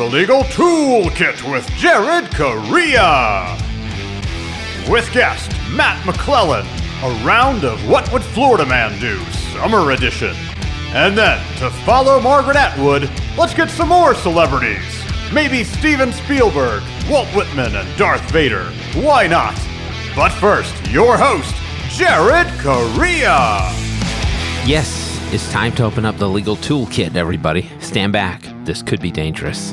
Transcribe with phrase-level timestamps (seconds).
[0.00, 3.54] the Legal Toolkit with Jared Correia.
[4.88, 6.66] With guest Matt McClellan,
[7.02, 9.18] a round of What Would Florida Man Do,
[9.52, 10.34] Summer Edition.
[10.94, 15.04] And then, to follow Margaret Atwood, let's get some more celebrities.
[15.34, 18.64] Maybe Steven Spielberg, Walt Whitman, and Darth Vader.
[18.94, 19.54] Why not?
[20.16, 21.54] But first, your host,
[21.90, 23.68] Jared Correia.
[24.64, 27.68] Yes, it's time to open up the legal toolkit, everybody.
[27.80, 28.49] Stand back.
[28.70, 29.72] This could be dangerous.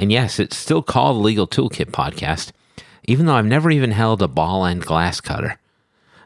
[0.00, 2.50] And yes, it's still called Legal Toolkit Podcast,
[3.04, 5.58] even though I've never even held a ball end glass cutter.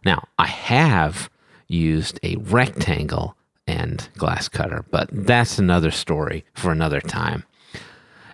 [0.05, 1.29] Now, I have
[1.67, 3.35] used a rectangle
[3.67, 7.43] end glass cutter, but that's another story for another time.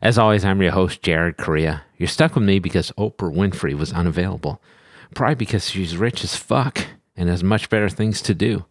[0.03, 1.85] As always, I'm your host, Jared Correia.
[1.97, 4.61] You're stuck with me because Oprah Winfrey was unavailable.
[5.15, 8.67] Probably because she's rich as fuck and has much better things to do.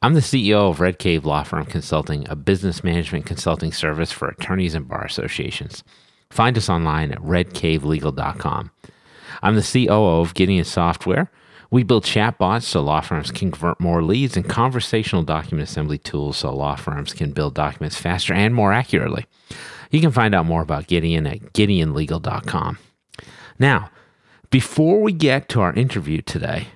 [0.00, 4.28] I'm the CEO of Red Cave Law Firm Consulting, a business management consulting service for
[4.28, 5.82] attorneys and bar associations.
[6.30, 8.70] Find us online at redcavelegal.com.
[9.42, 11.32] I'm the COO of Gideon Software.
[11.72, 16.36] We build chatbots so law firms can convert more leads and conversational document assembly tools
[16.38, 19.26] so law firms can build documents faster and more accurately.
[19.90, 22.78] You can find out more about Gideon at gideonlegal.com.
[23.58, 23.90] Now,
[24.50, 26.68] before we get to our interview today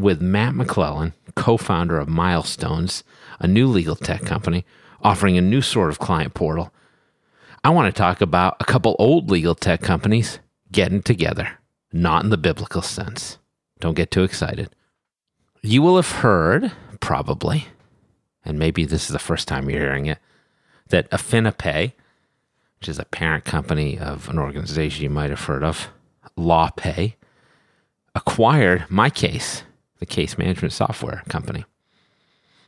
[0.00, 3.04] with Matt McClellan, co founder of Milestones,
[3.38, 4.64] a new legal tech company
[5.02, 6.72] offering a new sort of client portal,
[7.62, 10.38] I want to talk about a couple old legal tech companies
[10.72, 11.58] getting together,
[11.92, 13.38] not in the biblical sense.
[13.80, 14.70] Don't get too excited.
[15.62, 17.66] You will have heard, probably,
[18.44, 20.18] and maybe this is the first time you're hearing it,
[20.88, 21.92] that AffiniPay,
[22.78, 25.88] which is a parent company of an organization you might have heard of,
[26.38, 27.14] LawPay,
[28.14, 29.62] acquired MyCase,
[30.00, 31.64] the case management software company.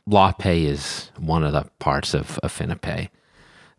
[0.09, 3.09] LawPay is one of the parts of AffiniPay.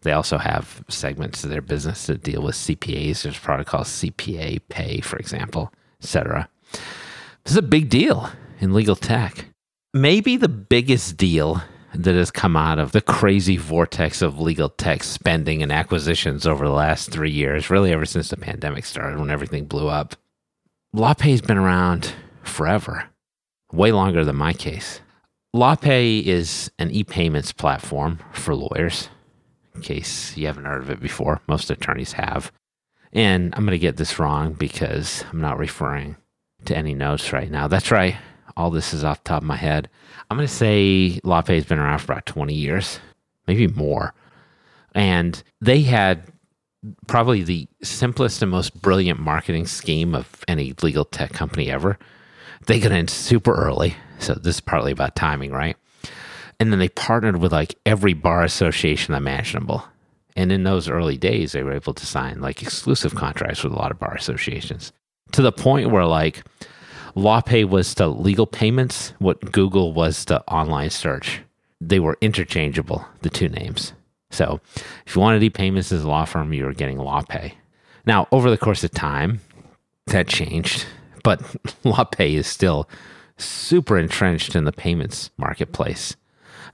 [0.03, 3.23] They also have segments of their business that deal with CPAs.
[3.23, 5.73] There's a product called CPA Pay, for example,
[6.03, 6.49] etc.
[7.45, 9.47] This is a big deal in legal tech.
[9.95, 11.63] Maybe the biggest deal
[11.95, 16.67] that has come out of the crazy vortex of legal tech spending and acquisitions over
[16.67, 20.17] the last three years, really ever since the pandemic started when everything blew up.
[20.95, 23.05] LawPay's been around forever,
[23.75, 25.01] way longer than MyCase.
[25.55, 29.09] LawPay is an e payments platform for lawyers,
[29.75, 31.41] in case you haven't heard of it before.
[31.47, 32.51] Most attorneys have.
[33.13, 36.17] And I'm going to get this wrong because I'm not referring
[36.65, 37.69] to any notes right now.
[37.69, 38.17] That's right.
[38.57, 39.89] All this is off the top of my head.
[40.31, 42.99] I'm going to say LawPay has been around for about 20 years,
[43.47, 44.15] maybe more.
[44.95, 46.25] And they had
[47.07, 51.99] probably the simplest and most brilliant marketing scheme of any legal tech company ever.
[52.67, 53.97] They got in super early.
[54.19, 55.77] So this is partly about timing, right?
[56.61, 59.85] And then they partnered with like every bar association imaginable.
[60.37, 63.77] And in those early days, they were able to sign like exclusive contracts with a
[63.77, 64.93] lot of bar associations
[65.33, 66.43] to the point where like
[67.17, 71.41] LawPay was to legal payments what Google was to online search.
[71.81, 73.93] They were interchangeable, the two names.
[74.31, 74.61] So
[75.07, 77.53] if you wanted e-payments as a law firm, you were getting LawPay.
[78.07, 79.41] Now, over the course of time,
[80.07, 80.87] that changed,
[81.25, 81.41] but
[81.83, 82.89] LawPay is still
[83.37, 86.15] super entrenched in the payments marketplace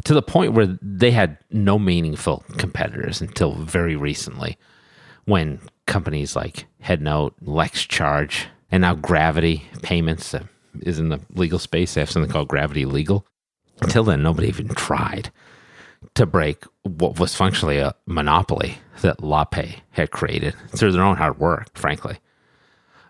[0.05, 4.59] to the point where they had no meaningful competitors until very recently
[5.25, 10.35] when companies like Headnote, LexCharge, and now Gravity Payments
[10.83, 11.95] is in the legal space.
[11.95, 13.27] They have something called Gravity Legal.
[13.83, 15.31] Until then, nobody even tried
[16.15, 21.39] to break what was functionally a monopoly that LawPay had created through their own hard
[21.39, 22.19] work, frankly.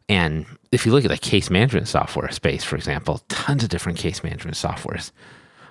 [0.09, 3.99] And if you look at the case management software space, for example, tons of different
[3.99, 5.12] case management softwares,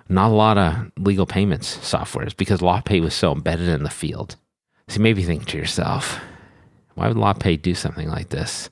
[0.08, 4.36] not a lot of legal payments softwares because LawPay was so embedded in the field.
[4.88, 6.20] So you may be thinking to yourself,
[6.96, 8.70] why would LawPay do something like this?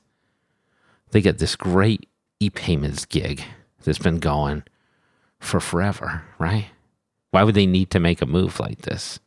[1.10, 2.08] They get this great
[2.40, 3.42] e payments gig
[3.84, 4.64] that's been going
[5.38, 6.66] for forever, right?
[7.30, 9.20] Why would they need to make a move like this?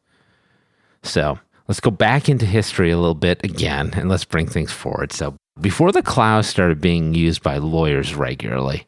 [1.04, 5.12] So let's go back into history a little bit again and let's bring things forward.
[5.12, 8.88] So before the cloud started being used by lawyers regularly,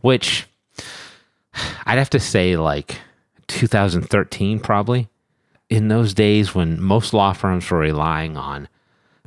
[0.00, 0.46] which
[1.86, 2.98] I'd have to say like
[3.48, 5.08] 2013 probably,
[5.68, 8.68] in those days when most law firms were relying on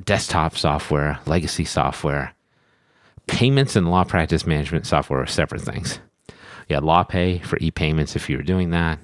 [0.04, 2.34] desktop software, legacy software,
[3.28, 6.00] payments and law practice management software are separate things.
[6.68, 8.98] You had LawPay for e-payments if you were doing that.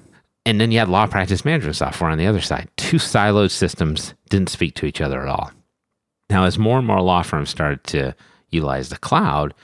[0.46, 2.70] And then you had law practice management software on the other side.
[2.76, 5.52] Two siloed systems didn't speak to each other at all.
[6.30, 8.14] Now, as more and more law firms started to
[8.50, 9.54] utilize the cloud,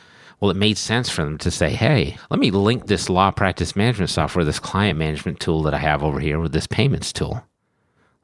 [0.41, 3.77] well, it made sense for them to say, hey, let me link this law practice
[3.77, 7.43] management software, this client management tool that I have over here with this payments tool.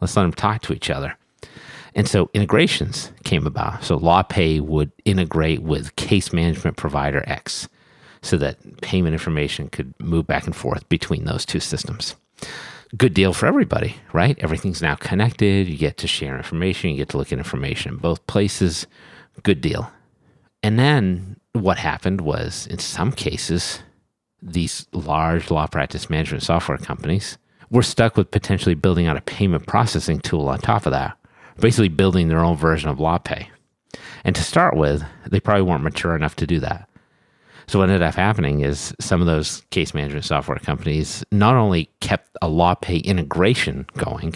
[0.00, 1.16] Let's let them talk to each other.
[1.94, 3.84] And so integrations came about.
[3.84, 7.69] So LawPay would integrate with case management provider X
[8.22, 12.16] so that payment information could move back and forth between those two systems.
[12.96, 14.37] Good deal for everybody, right?
[14.40, 15.69] Everything's now connected.
[15.69, 18.88] You get to share information, you get to look at information in both places.
[19.44, 19.92] Good deal.
[20.62, 23.81] And then what happened was, in some cases,
[24.42, 27.38] these large law practice management software companies
[27.70, 31.16] were stuck with potentially building out a payment processing tool on top of that,
[31.60, 33.46] basically building their own version of LawPay.
[34.25, 36.89] And to start with, they probably weren't mature enough to do that.
[37.70, 41.88] So what ended up happening is some of those case management software companies not only
[42.00, 44.34] kept a LawPay integration going,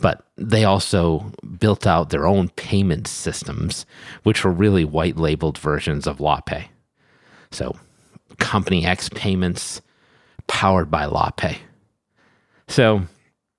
[0.00, 3.84] but they also built out their own payment systems,
[4.22, 6.68] which were really white labeled versions of LawPay.
[7.50, 7.76] So
[8.38, 9.82] Company X payments
[10.46, 11.58] powered by LawPay.
[12.66, 13.02] So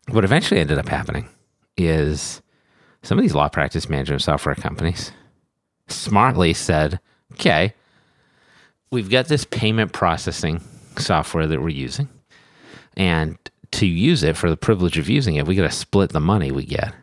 [0.10, 1.30] what eventually ended up happening
[1.78, 2.42] is
[3.04, 5.12] some of these law practice management software companies
[5.88, 7.00] smartly said,
[7.34, 7.76] okay,
[8.92, 10.62] we've got this payment processing
[10.98, 12.10] software that we're using.
[12.98, 13.38] And
[13.72, 16.52] to use it for the privilege of using it, we got to split the money
[16.52, 16.94] we get.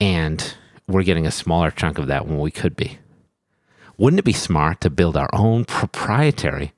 [0.00, 0.54] And
[0.88, 2.98] we're getting a smaller chunk of that when we could be.
[3.98, 6.72] Wouldn't it be smart to build our own proprietary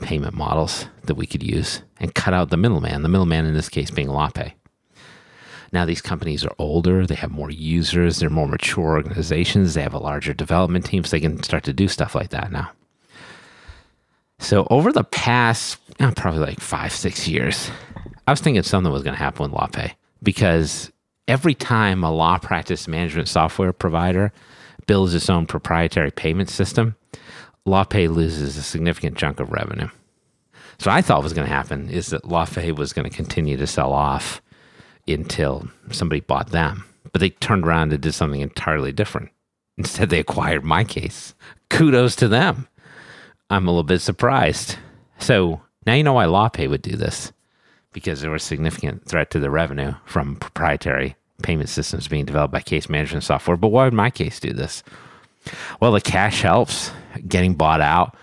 [0.00, 3.68] payment models that we could use and cut out the middleman, the middleman in this
[3.68, 4.52] case being LawPay?
[5.70, 9.92] Now, these companies are older, they have more users, they're more mature organizations, they have
[9.92, 12.70] a larger development team, so they can start to do stuff like that now.
[14.38, 17.70] So over the past uh, probably like five, six years,
[18.26, 19.92] I was thinking something was going to happen with LawPay
[20.22, 20.92] because
[21.26, 24.32] every time a law practice management software provider
[24.86, 26.94] builds its own proprietary payment system,
[27.66, 29.88] LawPay loses a significant chunk of revenue.
[30.78, 33.66] So I thought was going to happen is that LawPay was going to continue to
[33.66, 34.40] sell off
[35.06, 36.84] until somebody bought them.
[37.12, 39.30] But they turned around and did something entirely different.
[39.76, 41.34] Instead, they acquired MyCase.
[41.70, 42.68] Kudos to them.
[43.50, 44.76] I'm a little bit surprised.
[45.18, 47.32] So now you know why LawPay would do this
[47.92, 52.52] because there was a significant threat to the revenue from proprietary payment systems being developed
[52.52, 53.56] by case management software.
[53.56, 54.82] But why would MyCase do this?
[55.80, 56.90] Well, the cash helps
[57.26, 58.16] getting bought out,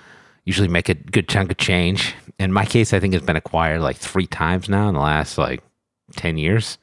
[0.44, 2.14] usually make a good chunk of change.
[2.40, 5.38] In my case, I think has been acquired like three times now in the last
[5.38, 5.64] like
[6.18, 6.78] 10 years.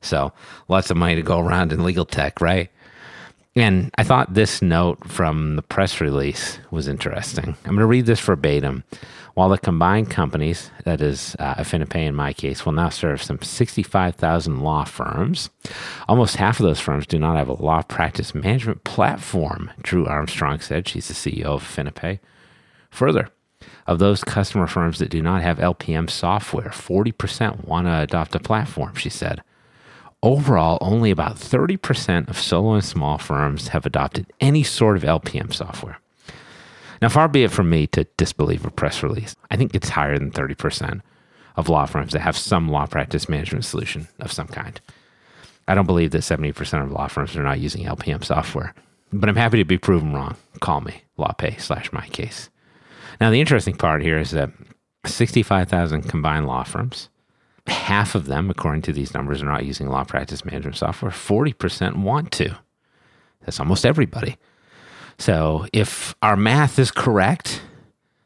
[0.00, 0.32] So
[0.68, 2.70] lots of money to go around in legal tech, right?
[3.54, 7.48] And I thought this note from the press release was interesting.
[7.64, 8.84] I'm going to read this verbatim.
[9.34, 14.60] While the combined companies, that is uh, Affinipay in MyCase, will now serve some 65,000
[14.60, 15.50] law firms,
[16.08, 20.60] almost half of those firms do not have a law practice management platform, Drew Armstrong
[20.60, 20.86] said.
[20.86, 22.20] She's the CEO of Affinipay.
[22.90, 23.30] Further,
[23.86, 28.38] of those customer firms that do not have LPM software, 40% want to adopt a
[28.38, 29.42] platform, she said.
[30.22, 35.52] Overall, only about 30% of solo and small firms have adopted any sort of LPM
[35.52, 35.98] software.
[37.00, 39.34] Now, far be it from me to disbelieve a press release.
[39.50, 41.00] I think it's higher than 30%
[41.56, 44.80] of law firms that have some law practice management solution of some kind.
[45.66, 48.74] I don't believe that 70% of law firms are not using LPM software,
[49.12, 50.36] but I'm happy to be proven wrong.
[50.60, 52.48] Call me, LawPay slash MyCase.
[53.20, 54.50] Now, the interesting part here is that
[55.04, 57.08] 65,000 combined law firms,
[57.66, 61.10] half of them, according to these numbers, are not using law practice management software.
[61.10, 62.56] 40% want to.
[63.42, 64.36] That's almost everybody.
[65.18, 67.62] So if our math is correct,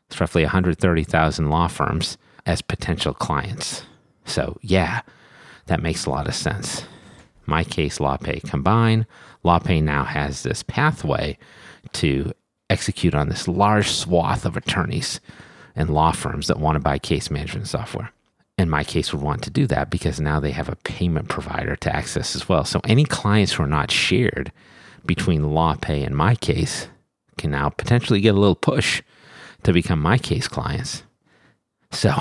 [0.09, 2.17] it's roughly 130,000 law firms
[2.47, 3.83] as potential clients.
[4.25, 5.01] So yeah,
[5.67, 6.85] that makes a lot of sense.
[7.47, 9.07] MyCase, LawPay combine.
[9.45, 11.39] LawPay now has this pathway
[11.93, 12.33] to
[12.69, 15.21] execute on this large swath of attorneys
[15.75, 18.11] and law firms that want to buy case management software.
[18.59, 21.95] And MyCase would want to do that because now they have a payment provider to
[21.95, 22.65] access as well.
[22.65, 24.51] So any clients who are not shared
[25.05, 26.87] between LawPay and MyCase
[27.37, 29.03] can now potentially get a little push
[29.63, 31.03] to become MyCase clients.
[31.91, 32.13] So,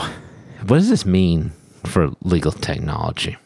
[0.67, 1.51] what does this mean
[1.85, 3.37] for legal technology?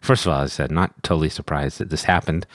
[0.00, 2.46] First of all, I said, not totally surprised that this happened.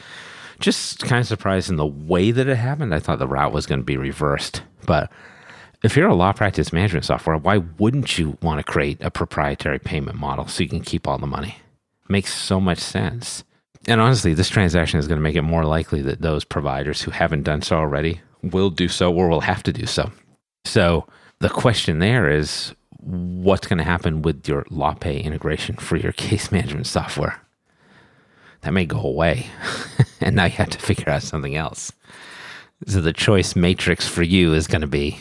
[0.59, 2.93] Just kind of surprised in the way that it happened.
[2.93, 4.63] I thought the route was going to be reversed.
[4.85, 5.11] But
[5.83, 9.79] if you're a law practice management software, why wouldn't you want to create a proprietary
[9.79, 11.57] payment model so you can keep all the money?
[12.09, 13.43] Makes so much sense.
[13.87, 17.11] And honestly, this transaction is going to make it more likely that those providers who
[17.11, 20.11] haven't done so already will do so or will have to do so.
[20.65, 21.07] So
[21.39, 26.51] the question there is what's going to happen with your LawPay integration for your case
[26.51, 27.39] management software?
[28.61, 29.45] That may go away.
[30.21, 31.91] and now you have to figure out something else.
[32.87, 35.17] So the choice matrix for you is going to be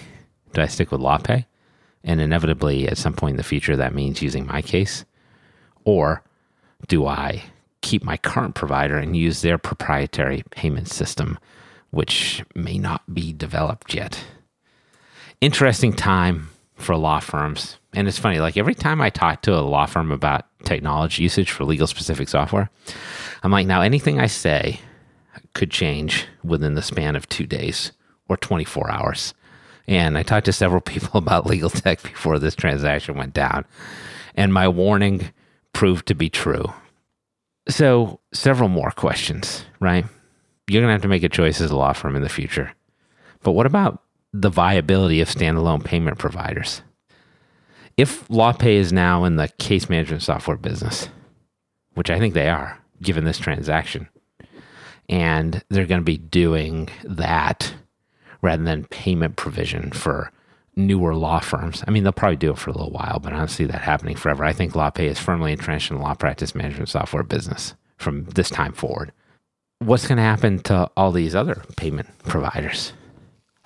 [0.57, 1.47] do I stick with LawPay?
[2.03, 5.05] And inevitably, at some point in the future, that means using MyCase.
[5.85, 6.23] Or
[6.89, 7.45] do I
[7.87, 11.39] keep my current provider and use their proprietary payment system,
[11.91, 14.25] which may not be developed yet.
[15.41, 17.79] Interesting time for law firms.
[17.95, 21.53] And it's funny, like every time I talk to a law firm about technology usage
[21.53, 22.71] for legal specific software,
[23.45, 24.81] I'm like, now anything I say
[25.55, 27.93] could change within the span of two days
[28.29, 29.33] or 24 hours.
[29.89, 33.65] And I talked to several people about legal tech before this transaction went down,
[34.35, 35.31] and my warning
[35.73, 36.73] proved to be true.
[37.69, 40.05] So, several more questions, right?
[40.69, 42.73] You're going to have to make a choice as a law firm in the future.
[43.43, 44.03] But what about
[44.33, 46.83] the viability of standalone payment providers?
[47.97, 51.09] If LawPay is now in the case management software business,
[51.95, 54.09] which I think they are, given this transaction,
[55.09, 57.73] and they're going to be doing that
[58.43, 60.31] rather than payment provision for
[60.77, 61.83] newer law firms.
[61.87, 63.81] I mean, they'll probably do it for a little while, but I don't see that
[63.81, 64.45] happening forever.
[64.45, 68.51] I think LawPay is firmly entrenched in the law practice management software business from this
[68.51, 69.13] time forward.
[69.79, 72.93] What's going to happen to all these other payment providers?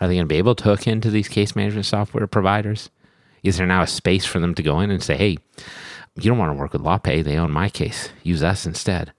[0.00, 2.90] Are they going to be able to hook into these case management software providers?
[3.42, 5.36] Is there now a space for them to go in and say, hey,
[6.16, 9.12] you don't want to work with LawPay, they own MyCase, use us instead?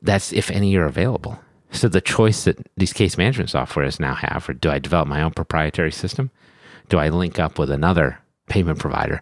[0.00, 1.40] That's if any are available.
[1.70, 5.22] So the choice that these case management softwares now have, or do I develop my
[5.22, 6.30] own proprietary system?
[6.88, 9.20] Do I link up with another payment provider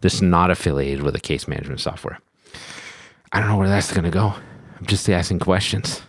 [0.00, 2.18] that's not affiliated with a case management software?
[3.32, 4.34] I don't know where that's going to go.
[4.78, 6.02] I'm just asking questions.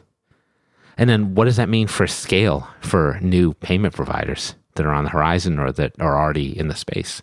[0.98, 5.04] And then what does that mean for scale for new payment providers that are on
[5.04, 7.22] the horizon or that are already in the space?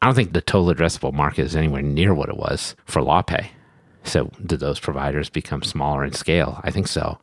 [0.00, 3.48] I don't think the total addressable market is anywhere near what it was for LawPay.
[4.04, 6.60] So, did those providers become smaller in scale?
[6.64, 7.18] I think so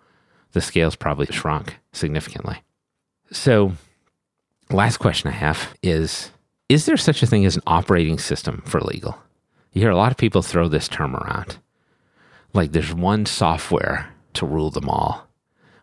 [0.52, 2.64] the scale's probably shrunk significantly.
[3.32, 3.74] So,
[4.72, 6.32] last question I have is
[6.68, 9.18] Is there such a thing as an operating system for legal?
[9.72, 11.60] You hear a lot of people throw this term around.
[12.54, 15.28] Like there's one software to rule them all,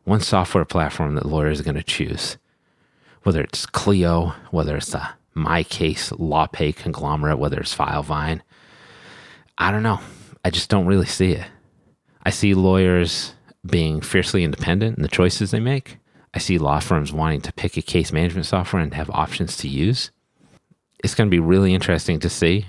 [0.04, 2.36] one software platform that lawyers are going to choose,
[3.22, 8.40] whether it's Clio, whether it's the MyCase LawPay conglomerate, whether it's Filevine.
[9.58, 10.00] I don't know.
[10.44, 11.46] I just don't really see it.
[12.24, 13.34] I see lawyers
[13.66, 15.98] being fiercely independent in the choices they make.
[16.34, 19.68] I see law firms wanting to pick a case management software and have options to
[19.68, 20.10] use.
[21.02, 22.66] It's going to be really interesting to see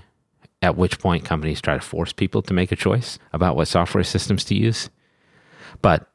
[0.61, 4.03] at which point companies try to force people to make a choice about what software
[4.03, 4.89] systems to use.
[5.81, 6.09] But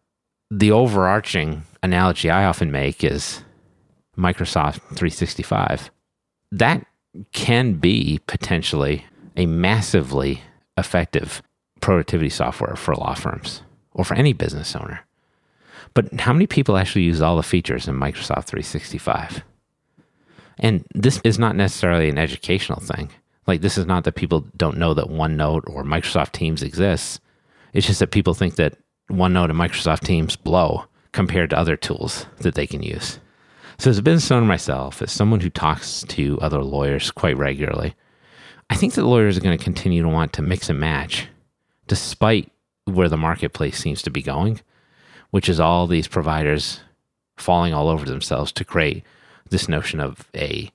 [0.50, 3.42] the overarching analogy I often make is
[4.16, 5.90] Microsoft 365.
[6.50, 6.86] That
[7.32, 10.42] can be potentially a massively
[10.76, 11.42] effective
[11.80, 13.62] productivity software for law firms
[13.94, 15.04] or for any business owner.
[15.94, 19.42] But how many people actually use all the features in Microsoft 365?
[20.58, 23.10] And this is not necessarily an educational thing.
[23.46, 27.20] Like, this is not that people don't know that OneNote or Microsoft Teams exists.
[27.72, 28.78] It's just that people think that
[29.10, 33.18] OneNote and Microsoft Teams blow compared to other tools that they can use.
[33.78, 37.94] So, as a business owner myself, as someone who talks to other lawyers quite regularly,
[38.70, 41.26] I think that lawyers are going to continue to want to mix and match
[41.88, 42.50] despite
[42.84, 44.60] where the marketplace seems to be going,
[45.30, 46.80] which is all these providers
[47.36, 49.04] falling all over themselves to create
[49.50, 50.70] this notion of a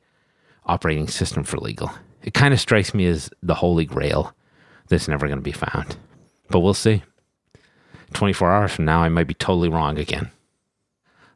[0.65, 1.91] operating system for legal.
[2.23, 4.33] It kind of strikes me as the holy grail
[4.87, 5.97] that's never going to be found.
[6.49, 7.03] But we'll see.
[8.13, 10.31] 24 hours from now, I might be totally wrong again.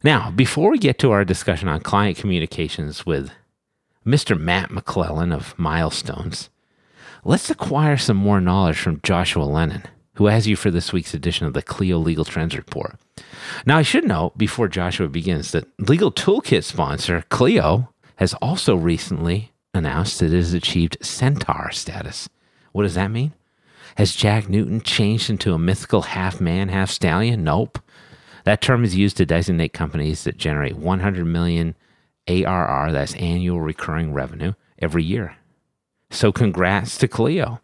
[0.03, 3.31] Now, before we get to our discussion on client communications with
[4.05, 4.39] Mr.
[4.39, 6.49] Matt McClellan of Milestones,
[7.23, 9.83] let's acquire some more knowledge from Joshua Lennon
[10.21, 12.95] who has you for this week's edition of the Clio Legal Trends Report.
[13.65, 19.51] Now, I should note before Joshua begins that Legal Toolkit sponsor Clio has also recently
[19.73, 22.29] announced that it has achieved Centaur status.
[22.71, 23.33] What does that mean?
[23.95, 27.43] Has Jack Newton changed into a mythical half man, half stallion?
[27.43, 27.79] Nope.
[28.43, 31.75] That term is used to designate companies that generate 100 million
[32.27, 35.37] ARR, that's annual recurring revenue, every year.
[36.11, 37.59] So congrats to Clio.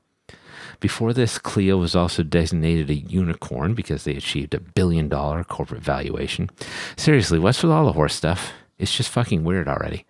[0.80, 5.82] Before this, Clio was also designated a unicorn because they achieved a billion dollar corporate
[5.82, 6.50] valuation.
[6.96, 8.52] Seriously, what's with all the horse stuff?
[8.78, 10.06] It's just fucking weird already.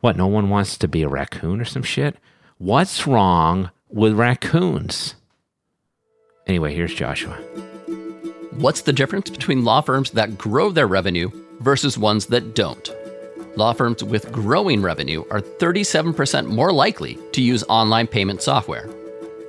[0.00, 2.16] What, no one wants to be a raccoon or some shit?
[2.58, 5.14] What's wrong with raccoons?
[6.48, 7.36] Anyway, here's Joshua.
[8.52, 11.30] What's the difference between law firms that grow their revenue
[11.60, 12.90] versus ones that don't?
[13.56, 18.88] Law firms with growing revenue are 37% more likely to use online payment software.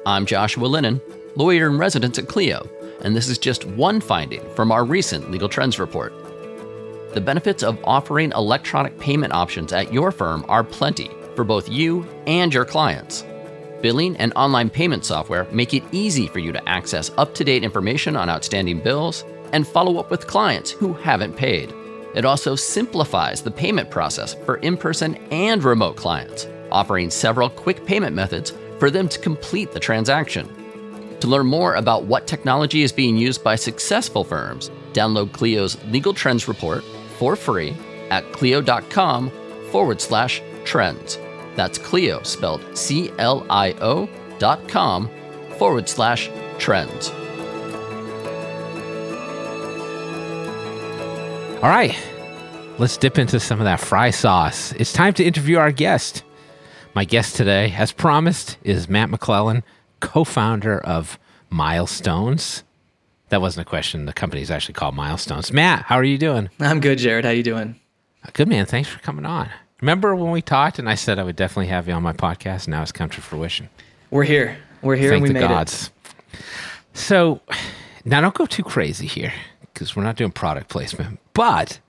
[0.06, 1.00] I'm Joshua Lennon,
[1.38, 2.70] lawyer in residence at Clio,
[3.04, 6.12] and this is just one finding from our recent Legal Trends report.
[7.14, 12.06] The benefits of offering electronic payment options at your firm are plenty for both you
[12.28, 13.24] and your clients.
[13.82, 17.64] Billing and online payment software make it easy for you to access up to date
[17.64, 21.74] information on outstanding bills and follow up with clients who haven't paid.
[22.14, 27.86] It also simplifies the payment process for in person and remote clients, offering several quick
[27.86, 30.50] payment methods for them to complete the transaction.
[31.20, 36.14] To learn more about what technology is being used by successful firms, download Clio's Legal
[36.14, 36.84] Trends Report
[37.18, 37.76] for free
[38.10, 39.32] at clio.com
[39.72, 41.18] forward slash trends.
[41.56, 45.10] That's Clio spelled C L I O dot com
[45.58, 47.10] forward slash trends.
[51.62, 51.96] All right,
[52.78, 54.74] let's dip into some of that fry sauce.
[54.74, 56.24] It's time to interview our guest.
[56.96, 59.64] My guest today, as promised, is Matt McClellan,
[60.00, 61.18] co founder of
[61.50, 62.64] Milestones.
[63.30, 64.06] That wasn't a question.
[64.06, 65.52] The company is actually called Milestones.
[65.52, 66.52] Matt, how are you doing?
[66.60, 67.26] I'm good, Jared.
[67.26, 67.80] How are you doing?
[68.34, 68.68] Good, man.
[68.68, 69.50] Thanks for coming on.
[69.82, 72.68] Remember when we talked and I said I would definitely have you on my podcast?
[72.68, 73.70] Now it's come to fruition.
[74.12, 74.58] We're here.
[74.84, 75.90] We're here Thank and we the made gods.
[76.94, 77.42] So
[78.06, 79.34] now don't go too crazy here
[79.74, 81.20] because we're not doing product placement.
[81.34, 81.80] But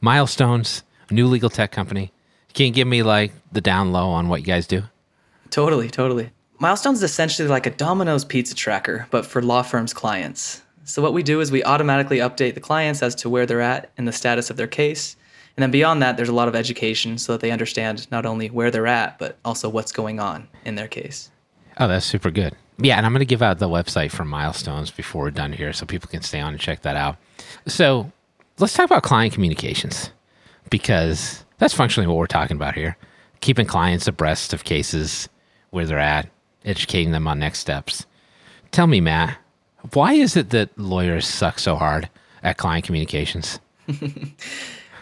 [0.00, 2.12] Milestones, a new legal tech company.
[2.54, 4.82] Can you give me like the down low on what you guys do?
[5.50, 6.30] Totally, totally.
[6.60, 10.62] Milestones is essentially like a Domino's pizza tracker, but for law firms' clients.
[10.84, 13.90] So what we do is we automatically update the clients as to where they're at
[13.96, 15.16] in the status of their case.
[15.56, 18.48] And then beyond that, there's a lot of education so that they understand not only
[18.48, 21.30] where they're at, but also what's going on in their case.
[21.78, 22.54] Oh, that's super good.
[22.78, 25.72] Yeah, and I'm going to give out the website for Milestones before we're done here
[25.72, 27.16] so people can stay on and check that out.
[27.66, 28.12] So
[28.58, 30.10] let's talk about client communications
[30.70, 32.96] because that's functionally what we're talking about here.
[33.40, 35.28] Keeping clients abreast of cases,
[35.70, 36.28] where they're at,
[36.64, 38.06] educating them on next steps.
[38.70, 39.36] Tell me, Matt,
[39.92, 42.08] why is it that lawyers suck so hard
[42.42, 43.60] at client communications?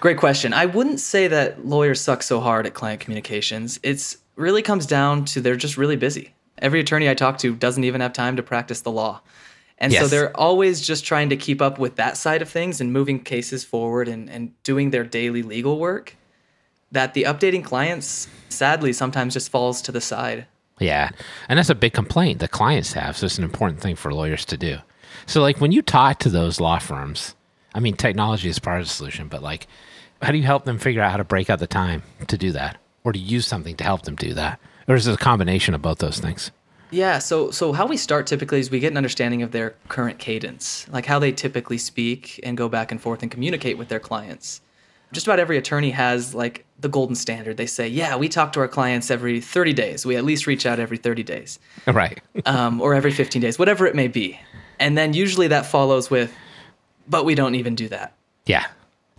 [0.00, 0.52] Great question.
[0.52, 3.78] I wouldn't say that lawyers suck so hard at client communications.
[3.82, 6.34] It's really comes down to they're just really busy.
[6.58, 9.20] Every attorney I talk to doesn't even have time to practice the law.
[9.78, 12.92] And so they're always just trying to keep up with that side of things and
[12.92, 16.16] moving cases forward and, and doing their daily legal work.
[16.92, 20.46] That the updating clients sadly sometimes just falls to the side.
[20.78, 21.10] Yeah.
[21.48, 23.16] And that's a big complaint that clients have.
[23.16, 24.78] So it's an important thing for lawyers to do.
[25.26, 27.34] So, like, when you talk to those law firms,
[27.74, 29.66] I mean, technology is part of the solution, but like,
[30.20, 32.52] how do you help them figure out how to break out the time to do
[32.52, 34.60] that or to use something to help them do that?
[34.88, 36.50] Or is it a combination of both those things?
[36.90, 40.18] Yeah, so so how we start typically is we get an understanding of their current
[40.18, 44.00] cadence, like how they typically speak and go back and forth and communicate with their
[44.00, 44.60] clients.
[45.12, 47.56] Just about every attorney has like the golden standard.
[47.56, 50.04] They say, "Yeah, we talk to our clients every 30 days.
[50.06, 52.20] We at least reach out every 30 days, Right.
[52.46, 54.40] um, or every 15 days, whatever it may be."
[54.80, 56.34] And then usually that follows with,
[57.08, 58.14] "But we don't even do that."
[58.46, 58.66] yeah.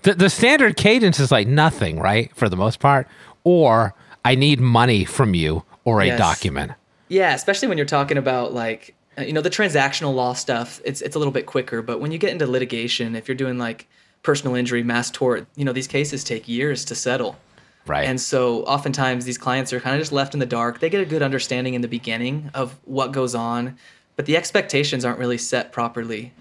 [0.02, 2.30] The, the standard cadence is like nothing, right?
[2.36, 3.08] For the most part.
[3.46, 3.94] Or
[4.26, 6.20] I need money from you or a Yes.
[6.20, 6.74] document.
[7.08, 10.82] Yeah, especially when you're talking about like uh, you know the transactional law stuff.
[10.84, 13.58] It's it's a little bit quicker, but when you get into litigation, if you're doing
[13.58, 13.88] like
[14.24, 17.38] personal injury, mass tort, you know these cases take years to settle.
[17.86, 18.08] Right.
[18.08, 20.80] And so oftentimes these clients are kind of just left in the dark.
[20.80, 23.78] They get a good understanding in the beginning of what goes on,
[24.16, 26.34] but the expectations aren't really set properly.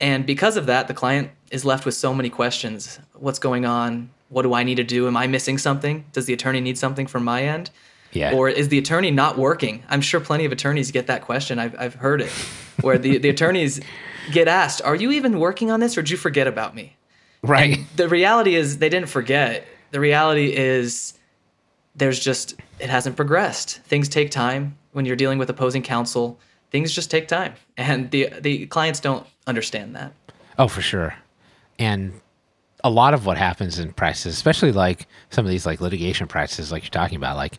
[0.00, 3.00] And because of that, the client is left with so many questions.
[3.14, 4.10] What's going on?
[4.28, 5.08] What do I need to do?
[5.08, 6.04] Am I missing something?
[6.12, 7.70] Does the attorney need something from my end?
[8.12, 8.34] Yeah.
[8.34, 9.82] Or is the attorney not working?
[9.88, 11.58] I'm sure plenty of attorneys get that question.
[11.58, 12.30] I've, I've heard it,
[12.80, 13.80] where the, the attorneys
[14.32, 16.96] get asked, Are you even working on this or did you forget about me?
[17.42, 17.78] Right.
[17.96, 19.66] The reality is they didn't forget.
[19.90, 21.14] The reality is
[21.94, 23.80] there's just, it hasn't progressed.
[23.82, 26.38] Things take time when you're dealing with opposing counsel.
[26.70, 27.54] Things just take time.
[27.76, 30.12] And the, the clients don't understand that.
[30.58, 31.14] Oh, for sure.
[31.78, 32.20] And
[32.84, 36.70] a lot of what happens in practice, especially like some of these like litigation practices,
[36.72, 37.58] like you're talking about, like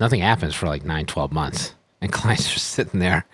[0.00, 1.74] nothing happens for like nine, 12 months.
[2.00, 3.24] And clients are sitting there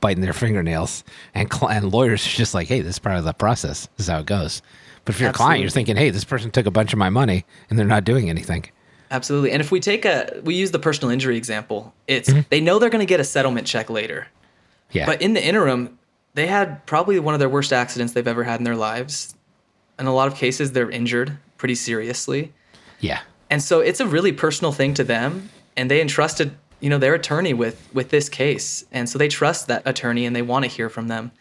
[0.00, 1.02] biting their fingernails,
[1.34, 3.88] and, cl- and lawyers are just like, hey, this is part of the process.
[3.96, 4.62] This is how it goes.
[5.10, 7.10] But if you're a client, you're thinking, hey, this person took a bunch of my
[7.10, 8.64] money and they're not doing anything.
[9.10, 9.50] Absolutely.
[9.52, 12.40] And if we take a, we use the personal injury example, it's, Mm-hmm.
[12.48, 14.28] they know they're going to get a settlement check later.
[14.92, 15.06] Yeah.
[15.06, 15.98] But in the interim,
[16.34, 19.34] they had probably one of their worst accidents they've ever had in their lives.
[19.98, 22.52] In a lot of cases, they're injured pretty seriously.
[23.00, 23.20] yeah.
[23.50, 25.50] And so it's a really personal thing to them.
[25.76, 28.84] And they entrusted, you know, their attorney with with this case.
[28.92, 31.32] And so they trust that attorney and they want to hear from them.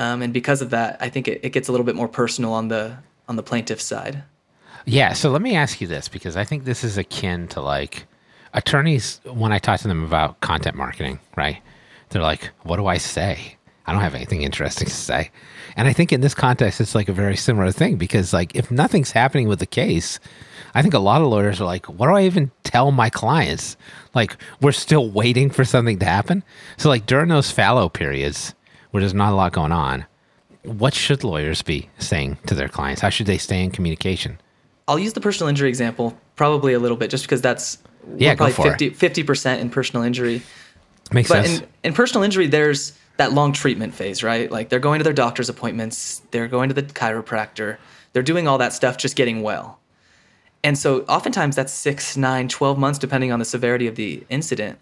[0.00, 2.54] Um, and because of that, I think it, it gets a little bit more personal
[2.54, 2.96] on the
[3.28, 4.24] on the plaintiff's side.
[4.86, 5.12] Yeah.
[5.12, 8.06] So let me ask you this because I think this is akin to like
[8.54, 11.58] attorneys when I talk to them about content marketing, right?
[12.08, 13.56] They're like, what do I say?
[13.86, 15.30] I don't have anything interesting to say.
[15.76, 18.70] And I think in this context, it's like a very similar thing because, like, if
[18.70, 20.18] nothing's happening with the case,
[20.74, 23.76] I think a lot of lawyers are like, what do I even tell my clients?
[24.14, 26.42] Like, we're still waiting for something to happen.
[26.76, 28.54] So, like, during those fallow periods
[28.90, 30.06] where there's not a lot going on,
[30.62, 33.00] what should lawyers be saying to their clients?
[33.00, 34.38] How should they stay in communication?
[34.88, 37.78] I'll use the personal injury example probably a little bit just because that's
[38.16, 40.42] Yeah, go probably for 50, 50% in personal injury.
[41.12, 41.60] Makes But sense.
[41.60, 44.50] in, in personal injury, there's that long treatment phase, right?
[44.50, 47.78] Like they're going to their doctor's appointments, they're going to the chiropractor,
[48.12, 49.78] they're doing all that stuff, just getting well.
[50.62, 54.78] And so oftentimes that's six, nine, 12 months, depending on the severity of the incident.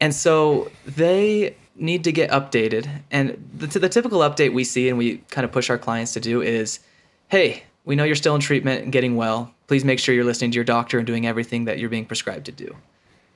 [0.00, 2.88] And so they need to get updated.
[3.10, 6.20] And the, the typical update we see and we kind of push our clients to
[6.20, 6.80] do is
[7.28, 9.52] hey, we know you're still in treatment and getting well.
[9.66, 12.46] Please make sure you're listening to your doctor and doing everything that you're being prescribed
[12.46, 12.74] to do.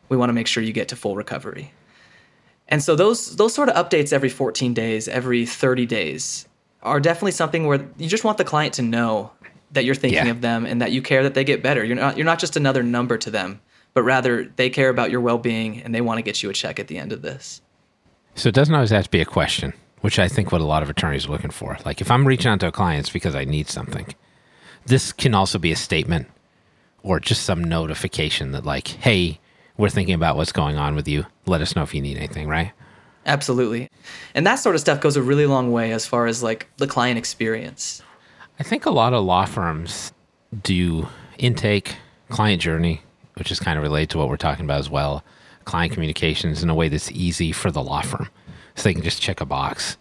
[0.09, 1.73] We want to make sure you get to full recovery.
[2.69, 6.49] And so those those sort of updates every 14 days, every 30 days
[6.83, 9.31] are definitely something where you just want the client to know
[9.73, 10.31] that you're thinking Yeah.
[10.33, 11.85] of them and that you care that they get better.
[11.85, 13.61] You're not you're not just another number to them,
[13.95, 16.79] but rather they care about your well-being and they want to get you a check
[16.81, 17.61] at the end of this.
[18.35, 20.83] So it doesn't always have to be a question, which I think what a lot
[20.83, 21.79] of attorneys are looking for.
[21.85, 24.15] Like if I'm reaching out to a client, it's because I need something.
[24.87, 26.29] This can also be a statement
[27.03, 29.39] or just some notification that like, hey,
[29.77, 31.27] we're thinking about what's going on with you.
[31.47, 32.73] Let us know if you need anything, right?
[33.27, 33.89] Absolutely.
[34.35, 36.87] And that sort of stuff goes a really long way as far as like the
[36.87, 38.03] client experience.
[38.59, 40.13] I think a lot of law firms
[40.63, 41.97] do intake,
[42.29, 43.03] client journey,
[43.35, 45.25] which is kind of related to what we're talking about as well,
[45.65, 48.29] client communications in a way that's easy for the law firm.
[48.75, 49.97] So they can just check a box.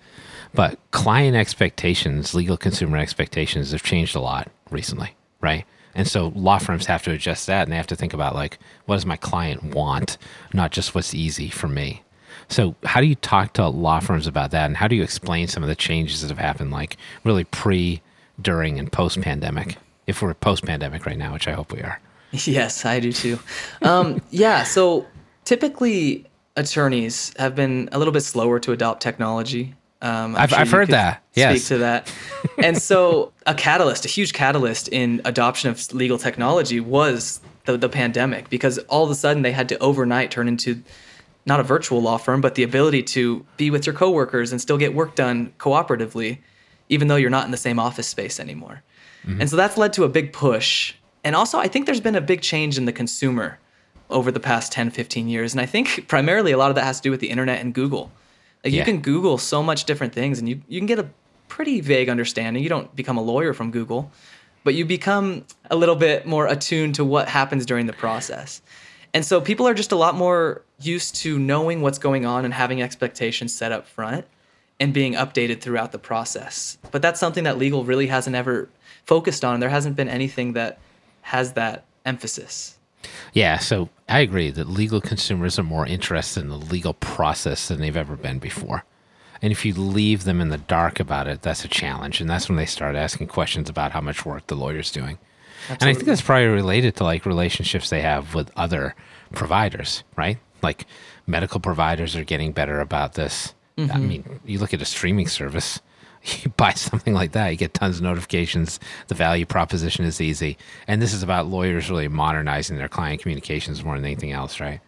[0.54, 5.66] But client expectations, legal consumer expectations have changed a lot recently, right?
[5.96, 8.60] And so law firms have to adjust that and they have to think about like,
[8.86, 10.18] what does my client want,
[10.54, 12.04] not just what's easy for me.
[12.52, 15.48] So, how do you talk to law firms about that, and how do you explain
[15.48, 18.02] some of the changes that have happened, like really pre,
[18.42, 19.78] during, and post pandemic?
[20.06, 22.00] If we're post pandemic right now, which I hope we are.
[22.32, 23.40] Yes, I do too.
[23.82, 25.06] Um, yeah, so
[25.46, 26.26] typically
[26.56, 29.76] attorneys have been a little bit slower to adopt technology.
[30.02, 31.58] Um, I've- I've heard that, yes.
[31.58, 32.12] Speak to that.
[32.58, 37.90] and so, a catalyst, a huge catalyst in adoption of legal technology was the, the
[37.90, 40.82] pandemic because all of a sudden they had to overnight turn into
[41.46, 44.78] not a virtual law firm, but the ability to be with your coworkers and still
[44.78, 46.40] get work done cooperatively,
[46.90, 48.82] even though you're not in the same office space anymore.
[49.24, 50.96] And so that's led to a big push.
[51.24, 53.60] And also, I think there's been a big change in the consumer
[54.12, 55.54] over the past 10, 15 years.
[55.54, 57.74] And I think primarily a lot of that has to do with the internet and
[57.74, 58.12] Google.
[58.64, 58.80] Like Yeah.
[58.80, 61.10] you can Google so much different things and you, you can get a
[61.48, 62.62] pretty vague understanding.
[62.64, 64.12] You don't become a lawyer from Google,
[64.64, 68.62] but you become a little bit more attuned to what happens during the process.
[69.14, 72.54] And so people are just a lot more used to knowing what's going on and
[72.54, 74.26] having expectations set up front
[74.80, 76.78] and being updated throughout the process.
[76.92, 78.70] But that's something that legal really hasn't ever
[79.06, 79.60] focused on.
[79.60, 80.80] There hasn't been anything that
[81.22, 82.78] has that emphasis.
[83.34, 87.80] Yeah, so I agree that legal consumers are more interested in the legal process than
[87.80, 88.84] they've ever been before.
[89.42, 92.22] And if you leave them in the dark about it, that's a challenge.
[92.22, 95.18] And that's when they start asking questions about how much work the lawyer's doing.
[95.70, 98.96] And I think that's probably related to like relationships they have with other
[99.34, 100.38] providers, right?
[100.62, 100.86] Like
[101.26, 103.54] medical providers are getting better about this.
[103.78, 104.08] I mm-hmm.
[104.08, 105.82] mean, you look at a streaming service,
[106.44, 108.80] you buy something like that, you get tons of notifications.
[109.08, 110.58] The value proposition is easy.
[110.88, 114.82] And this is about lawyers really modernizing their client communications more than anything else, right?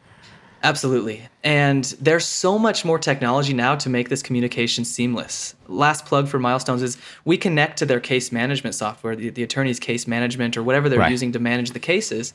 [0.63, 1.21] Absolutely.
[1.43, 5.55] And there's so much more technology now to make this communication seamless.
[5.67, 9.77] Last plug for Milestones is we connect to their case management software, the, the attorney's
[9.79, 11.11] case management or whatever they're Right.
[11.11, 12.33] using to manage the cases.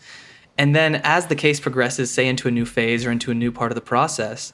[0.59, 3.51] And then as the case progresses, say into a new phase or into a new
[3.51, 4.53] part of the process,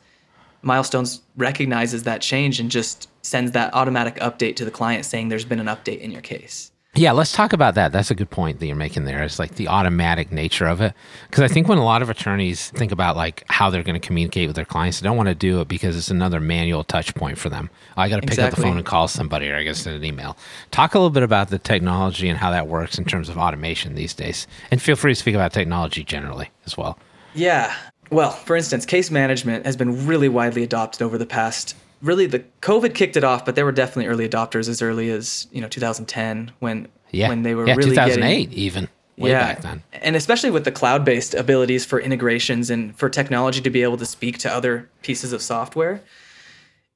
[0.62, 5.44] Milestones recognizes that change and just sends that automatic update to the client saying there's
[5.44, 6.70] been an update in your case.
[6.96, 7.90] Yeah, let's talk about that.
[7.90, 9.24] That's a good point that you're making there.
[9.24, 10.94] It's like the automatic nature of it.
[11.28, 14.06] Because I think when a lot of attorneys think about like how they're going to
[14.06, 17.12] communicate with their clients, they don't want to do it because it's another manual touch
[17.16, 17.68] point for them.
[17.96, 19.96] I got to pick up the phone and call somebody or I got to send
[19.96, 20.36] an email.
[20.70, 23.96] Talk a little bit about the technology and how that works in terms of automation
[23.96, 24.46] these days.
[24.70, 26.96] And feel free to speak about technology generally as well.
[27.34, 27.74] Yeah.
[28.10, 31.74] Well, for instance, case management has been really widely adopted over the past.
[32.04, 35.48] Really, the COVID kicked it off, but there were definitely early adopters as early as
[35.50, 37.28] you know 2010 when Yeah.
[37.28, 38.88] when they were yeah, really 2008 getting even.
[39.16, 39.84] Way back then.
[39.92, 44.06] and especially with the cloud-based abilities for integrations and for technology to be able to
[44.06, 46.02] speak to other pieces of software,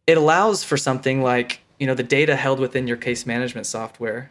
[0.04, 4.30] it allows for something like you know the data held within your case management software,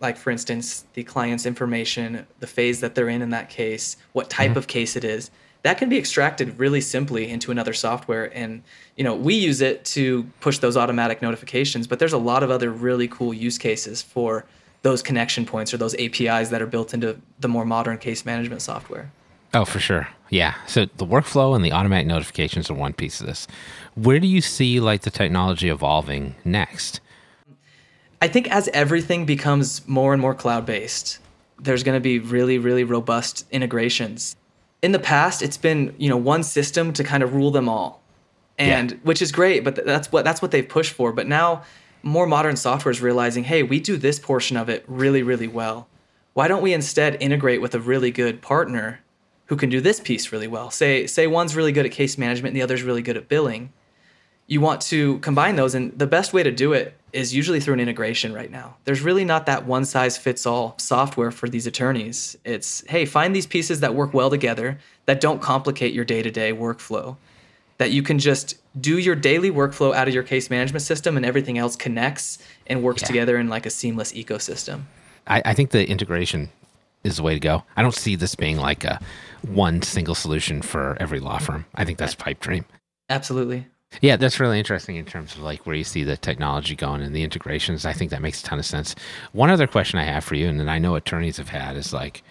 [0.00, 4.30] like for instance the client's information, the phase that they're in in that case, what
[4.30, 4.58] type mm-hmm.
[4.58, 5.30] of case it is.
[5.66, 8.62] That can be extracted really simply into another software and
[8.96, 12.50] you know we use it to push those automatic notifications but there's a lot of
[12.50, 14.44] other really cool use cases for
[14.82, 18.62] those connection points or those apis that are built into the more modern case management
[18.62, 19.10] software
[19.54, 20.08] Oh, for sure.
[20.28, 20.54] Yeah.
[20.66, 23.46] So the workflow and the automatic notifications are one piece of this.
[23.94, 27.00] Where do you see like the technology evolving next?
[28.20, 31.20] I think as everything becomes more and more cloud based,
[31.58, 34.36] there's going to be really, really robust integrations.
[34.82, 38.02] In the past, it's been you know one system to kind of rule them all,
[38.58, 38.96] and Yeah.
[39.02, 39.64] which is great.
[39.64, 41.12] But that's what that's what they've pushed for.
[41.12, 41.62] But now,
[42.02, 45.88] more modern software is realizing, hey, we do this portion of it really, really well.
[46.34, 49.00] Why don't we instead integrate with a really good partner
[49.46, 50.70] who can do this piece really well?
[50.70, 53.72] Say say one's really good at case management and the other's really good at billing
[54.46, 57.74] you want to combine those and the best way to do it is usually through
[57.74, 61.66] an integration right now there's really not that one size fits all software for these
[61.66, 66.52] attorneys it's hey find these pieces that work well together that don't complicate your day-to-day
[66.52, 67.16] workflow
[67.78, 71.26] that you can just do your daily workflow out of your case management system and
[71.26, 73.08] everything else connects and works Yeah.
[73.08, 74.82] together in like a seamless ecosystem
[75.26, 76.50] I, I think the integration
[77.02, 77.62] is the way to go.
[77.76, 79.00] I don't see this being like a
[79.42, 81.64] one single solution for every law firm.
[81.74, 82.64] I think that's pipe dream.
[83.10, 83.66] absolutely
[84.00, 87.14] Yeah, that's really interesting in terms of like where you see the technology going and
[87.14, 87.86] the integrations.
[87.86, 88.94] I think that makes a ton of sense.
[89.32, 91.92] One other question I have for you, and then I know attorneys have had, is
[91.92, 92.22] like,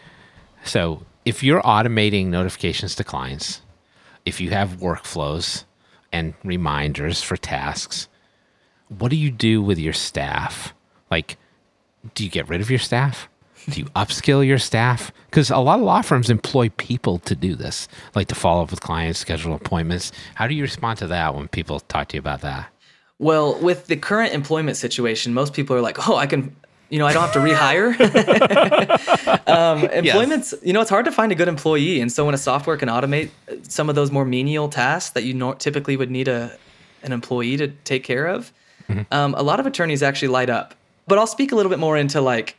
[0.63, 3.61] so if you're automating notifications to clients,
[4.25, 5.65] if you have workflows
[6.11, 8.07] and reminders for tasks,
[8.89, 10.73] what do you do with your staff?
[11.09, 11.37] Like,
[12.13, 13.27] do you get rid of your staff?
[13.69, 15.11] Do you upskill your staff?
[15.29, 18.71] Because a lot of law firms employ people to do this, like to follow up
[18.71, 20.11] with clients, schedule appointments.
[20.35, 22.69] How do you respond to that when people talk to you about that?
[23.17, 26.55] Well, with the current employment situation, most people are like, "Oh, I can,
[26.89, 27.95] you know, I don't have to rehire."
[29.47, 32.37] um, employment's, you know, it's hard to find a good employee, and so when a
[32.37, 33.29] software can automate
[33.63, 36.57] some of those more menial tasks that you nor- typically would need a
[37.03, 38.51] an employee to take care of,
[39.11, 40.75] um, a lot of attorneys actually light up.
[41.07, 42.57] But I'll speak a little bit more into like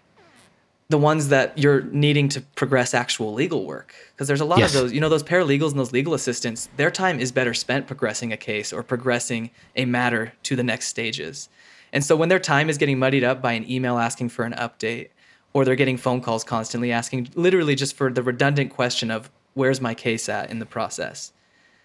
[0.88, 4.74] the ones that you're needing to progress actual legal work because there's a lot Yes.
[4.74, 7.86] of those you know those paralegals and those legal assistants their time is better spent
[7.86, 11.48] progressing a case or progressing a matter to the next stages
[11.92, 14.52] and so when their time is getting muddied up by an email asking for an
[14.54, 15.08] update
[15.52, 19.80] or they're getting phone calls constantly asking literally just for the redundant question of where's
[19.80, 21.32] my case at in the process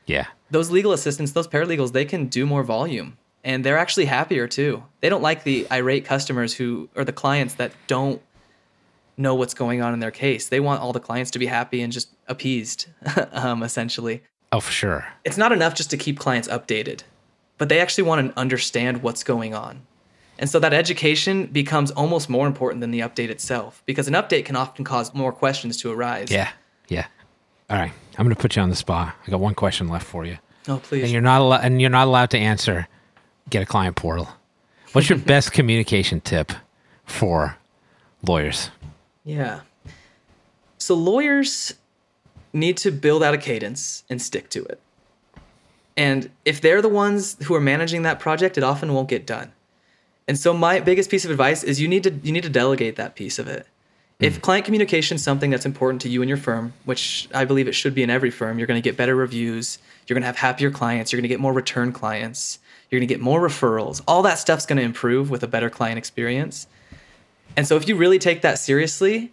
[0.06, 0.28] Yeah.
[0.52, 4.84] those legal assistants, those paralegals, they can do more volume and they're actually happier too.
[5.00, 8.22] They don't like the irate customers who or the clients that don't
[9.18, 10.48] know what's going on in their case.
[10.48, 12.88] They want all the clients to be happy and just appeased,
[13.32, 14.24] um, essentially.
[14.52, 15.08] Oh, for sure.
[15.24, 17.02] It's not enough just to keep clients updated,
[17.58, 19.86] but they actually want to understand what's going on.
[20.40, 24.46] And so that education becomes almost more important than the update itself because an update
[24.46, 26.32] can often cause more questions to arise.
[26.32, 26.50] Yeah.
[26.88, 27.06] Yeah.
[27.70, 27.92] All right.
[28.18, 29.16] I'm going to put you on the spot.
[29.26, 30.40] I got one question left for you.
[30.68, 31.04] Oh, please.
[31.04, 32.88] And you're not allowed and you're not allowed to answer
[33.50, 34.30] get a client portal.
[34.94, 36.52] What's your best communication tip
[37.06, 37.58] for
[38.24, 38.72] lawyers?
[39.24, 39.62] Yeah.
[40.78, 41.74] So lawyers
[42.54, 44.80] need to build out a cadence and stick to it.
[45.96, 49.52] And if they're the ones who are managing that project, it often won't get done.
[50.28, 52.96] And so my biggest piece of advice is you need to you need to delegate
[52.96, 53.68] that piece of it.
[54.20, 54.26] Hmm.
[54.26, 57.68] If client communication is something that's important to you and your firm, which I believe
[57.68, 60.28] it should be in every firm, you're going to get better reviews, you're going to
[60.28, 63.42] have happier clients, you're going to get more return clients, you're going to get more
[63.42, 64.02] referrals.
[64.08, 66.68] All that stuff's going to improve with a better client experience.
[67.58, 69.32] And so if you really take that seriously,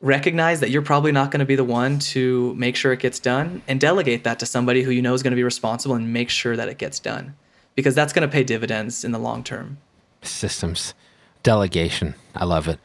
[0.00, 3.18] recognize that you're probably not going to be the one to make sure it gets
[3.18, 6.12] done and delegate that to somebody who you know is going to be responsible and
[6.12, 7.34] make sure that it gets done
[7.74, 9.78] because that's going to pay dividends in the long term.
[10.22, 10.94] Systems.
[11.42, 12.14] Delegation.
[12.34, 12.78] I love it.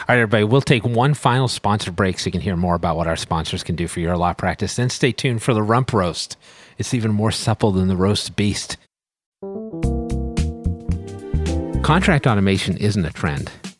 [0.00, 2.96] All right, everybody, we'll take one final sponsor break so you can hear more about
[2.96, 4.76] what our sponsors can do for your law practice.
[4.76, 6.36] Then stay tuned for the rump roast.
[6.76, 8.76] It's even more supple than the roast beast.
[11.82, 13.50] Contract automation isn't a trend,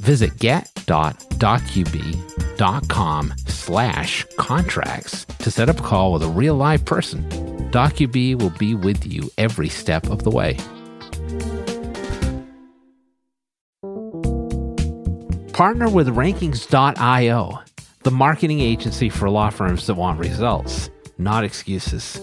[0.00, 7.22] Visit get.docubee.com slash contracts to set up a call with a real live person.
[7.70, 10.56] Docubee will be with you every step of the way.
[15.52, 17.60] Partner with Rankings.io,
[18.02, 22.18] the marketing agency for law firms that want results, not excuses.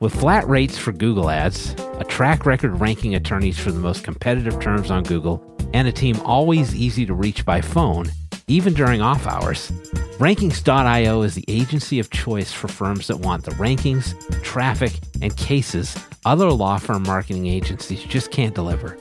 [0.00, 4.60] With flat rates for Google Ads, a track record ranking attorneys for the most competitive
[4.60, 8.10] terms on Google, and a team always easy to reach by phone,
[8.46, 9.70] even during off hours,
[10.18, 15.96] Rankings.io is the agency of choice for firms that want the rankings, traffic, and cases
[16.24, 18.98] other law firm marketing agencies just can't deliver.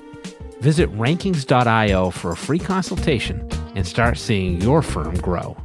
[0.62, 5.58] Visit Rankings.io for a free consultation and start seeing your firm grow.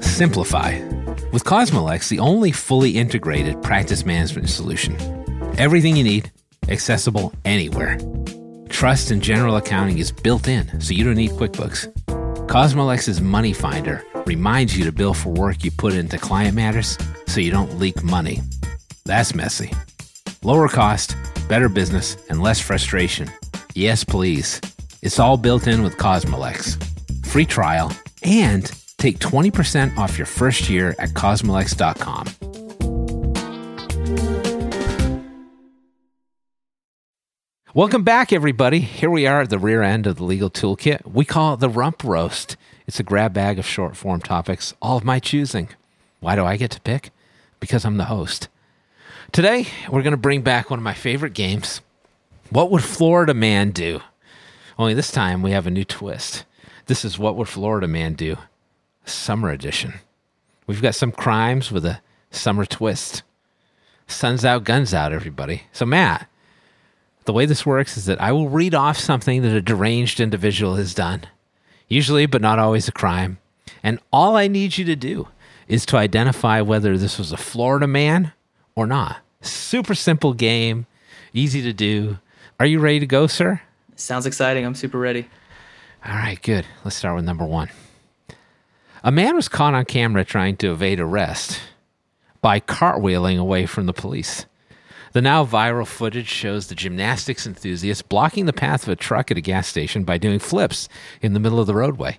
[0.00, 0.95] Simplify.
[1.36, 4.96] With Cosmolex, the only fully integrated practice management solution.
[5.58, 6.32] Everything you need,
[6.70, 7.98] accessible anywhere.
[8.70, 11.92] Trust and general accounting is built in, so you don't need QuickBooks.
[12.46, 16.96] Cosmolex's Money Finder reminds you to bill for work you put into client matters
[17.26, 18.40] so you don't leak money.
[19.04, 19.74] That's messy.
[20.42, 21.16] Lower cost,
[21.50, 23.30] better business, and less frustration.
[23.74, 24.58] Yes, please.
[25.02, 26.82] It's all built in with Cosmolex.
[27.26, 32.26] Free trial and take 20% off your first year at cosmolex.com.
[37.74, 38.78] Welcome back, everybody.
[38.80, 41.04] Here we are at the rear end of the legal toolkit.
[41.06, 42.56] We call it the rump roast.
[42.86, 45.68] It's a grab bag of short form topics, all of my choosing.
[46.20, 47.10] Why do I get to pick?
[47.60, 48.48] Because I'm the host.
[49.30, 51.82] Today, we're going to bring back one of my favorite games.
[52.48, 54.00] What would Florida Man do?
[54.78, 56.44] Only this time we have a new twist.
[56.86, 58.36] This is What Would Florida Man Do?
[59.06, 59.94] Summer edition.
[60.66, 63.22] We've got some crimes with a summer twist.
[64.06, 65.62] Sun's out, guns out, everybody.
[65.72, 66.28] So, Matt,
[67.24, 70.76] the way this works is that I will read off something that a deranged individual
[70.76, 71.22] has done,
[71.88, 73.38] usually, but not always, a crime.
[73.82, 75.28] And all I need you to do
[75.68, 78.32] is to identify whether this was a Florida man
[78.74, 79.18] or not.
[79.40, 80.86] Super simple game,
[81.32, 82.18] easy to do.
[82.58, 83.60] Are you ready to go, sir?
[83.96, 84.64] Sounds exciting.
[84.64, 85.28] I'm super ready.
[86.04, 86.66] All right, good.
[86.84, 87.70] Let's start with number one.
[89.06, 91.60] A man was caught on camera trying to evade arrest
[92.40, 94.46] by cartwheeling away from the police.
[95.12, 99.36] The now viral footage shows the gymnastics enthusiast blocking the path of a truck at
[99.36, 100.88] a gas station by doing flips
[101.22, 102.18] in the middle of the roadway.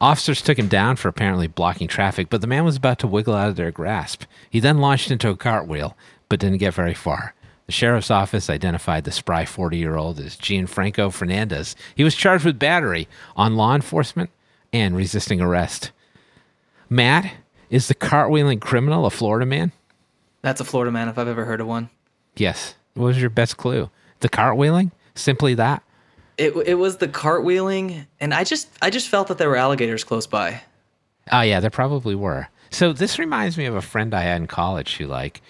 [0.00, 3.34] Officers took him down for apparently blocking traffic, but the man was about to wiggle
[3.34, 4.22] out of their grasp.
[4.48, 5.98] He then launched into a cartwheel,
[6.30, 7.34] but didn't get very far.
[7.66, 11.76] The sheriff's office identified the spry 40 year old as Gianfranco Fernandez.
[11.94, 14.30] He was charged with battery on law enforcement
[14.72, 15.92] and resisting arrest.
[16.92, 17.32] Matt,
[17.70, 19.72] is the cartwheeling criminal a Florida man?
[20.42, 21.88] That's a Florida man if I've ever heard of one.
[22.36, 22.74] Yes.
[22.92, 23.88] What was your best clue?
[24.20, 24.90] The cartwheeling?
[25.14, 25.82] Simply that?
[26.36, 30.04] It it was the cartwheeling, and I just I just felt that there were alligators
[30.04, 30.60] close by.
[31.30, 32.48] Oh yeah, there probably were.
[32.68, 35.40] So this reminds me of a friend I had in college who like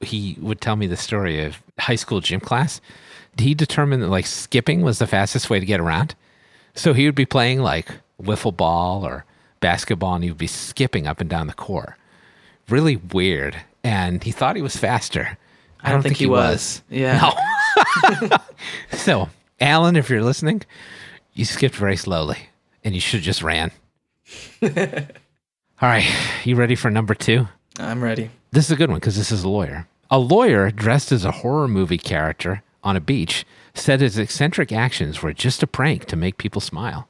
[0.00, 2.80] he would tell me the story of high school gym class.
[3.36, 6.14] He determined that like skipping was the fastest way to get around.
[6.74, 7.88] So he would be playing like
[8.22, 9.24] wiffle ball or
[9.60, 11.94] basketball and he would be skipping up and down the court.
[12.68, 13.56] Really weird.
[13.84, 15.38] And he thought he was faster.
[15.80, 16.82] I don't, think, he was.
[16.90, 17.32] Yeah.
[18.30, 18.36] No.
[18.92, 19.28] so,
[19.60, 20.62] Alan, if you're listening,
[21.34, 22.48] you skipped very slowly
[22.82, 23.70] and you should have just ran.
[24.62, 24.70] All
[25.82, 26.10] right.
[26.44, 27.46] You ready for number two?
[27.78, 28.30] I'm ready.
[28.50, 29.86] This is a good one because this is a lawyer.
[30.10, 35.22] A lawyer dressed as a horror movie character on a beach said his eccentric actions
[35.22, 37.08] were just a prank to make people smile.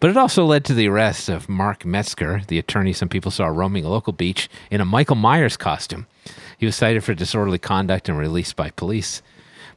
[0.00, 3.48] But it also led to the arrest of Mark Metzger, the attorney some people saw
[3.48, 6.06] roaming a local beach in a Michael Myers costume.
[6.56, 9.20] He was cited for disorderly conduct and released by police.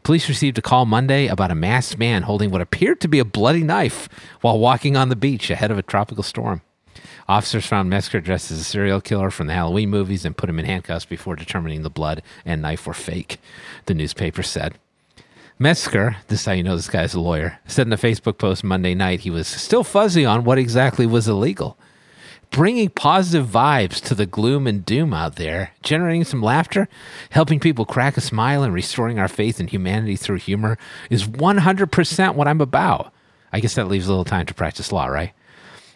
[0.02, 3.26] Police received a call Monday about a masked man holding what appeared to be a
[3.26, 4.08] bloody knife
[4.40, 6.62] while walking on the beach ahead of a tropical storm.
[7.28, 10.60] Officers found Metzger dressed as a serial killer from the Halloween movies and put him
[10.60, 13.40] in handcuffs before determining the blood and knife were fake,
[13.88, 14.76] the newspaper said.
[15.60, 18.64] Metzger, this is how you know this guy's a lawyer, said in a Facebook post
[18.64, 21.78] Monday night he was still fuzzy on what exactly was illegal
[22.54, 26.88] bringing positive vibes to the gloom and doom out there, generating some laughter,
[27.32, 30.78] helping people crack a smile, and restoring our faith in humanity through humor
[31.10, 33.12] is 100% what I'm about.
[33.52, 35.34] I guess that leaves a little time to practice law, right?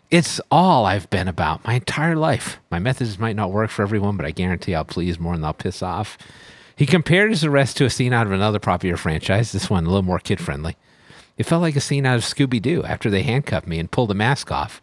[0.10, 2.60] It's all I've been about my entire life.
[2.72, 5.54] My methods might not work for everyone, but I guarantee I'll please more than I'll
[5.54, 6.18] piss off.
[6.78, 9.90] He compared his arrest to a scene out of another popular franchise, this one a
[9.90, 10.78] little more kid friendly.
[11.36, 14.12] It felt like a scene out of Scooby Doo after they handcuffed me and pulled
[14.12, 14.80] the mask off.